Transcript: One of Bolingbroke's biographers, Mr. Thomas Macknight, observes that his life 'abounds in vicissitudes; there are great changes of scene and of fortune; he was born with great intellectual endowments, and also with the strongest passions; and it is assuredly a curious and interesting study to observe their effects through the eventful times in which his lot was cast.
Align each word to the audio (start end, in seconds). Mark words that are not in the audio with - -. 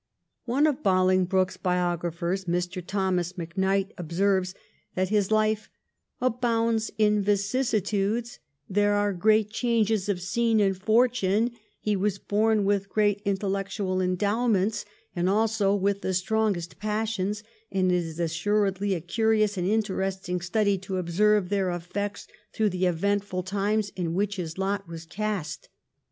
One 0.45 0.65
of 0.65 0.81
Bolingbroke's 0.81 1.57
biographers, 1.57 2.45
Mr. 2.45 2.83
Thomas 2.83 3.33
Macknight, 3.33 3.91
observes 3.99 4.55
that 4.95 5.09
his 5.09 5.29
life 5.29 5.69
'abounds 6.19 6.89
in 6.97 7.21
vicissitudes; 7.21 8.39
there 8.67 8.95
are 8.95 9.13
great 9.13 9.51
changes 9.51 10.09
of 10.09 10.19
scene 10.19 10.59
and 10.59 10.75
of 10.75 10.81
fortune; 10.81 11.51
he 11.79 11.95
was 11.95 12.17
born 12.17 12.65
with 12.65 12.89
great 12.89 13.21
intellectual 13.25 14.01
endowments, 14.01 14.85
and 15.15 15.29
also 15.29 15.75
with 15.75 16.01
the 16.01 16.15
strongest 16.15 16.79
passions; 16.79 17.43
and 17.71 17.91
it 17.91 18.03
is 18.03 18.19
assuredly 18.19 18.95
a 18.95 19.01
curious 19.01 19.55
and 19.55 19.67
interesting 19.67 20.41
study 20.41 20.79
to 20.79 20.97
observe 20.97 21.49
their 21.49 21.69
effects 21.69 22.25
through 22.53 22.69
the 22.71 22.87
eventful 22.87 23.43
times 23.43 23.91
in 23.95 24.15
which 24.15 24.37
his 24.37 24.57
lot 24.57 24.87
was 24.87 25.05
cast. 25.05 25.69